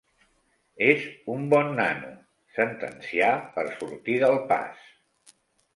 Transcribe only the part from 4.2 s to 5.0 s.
del pas—.